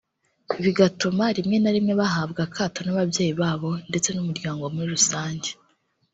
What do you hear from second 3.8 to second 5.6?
ndetse n’umuryango muri rusange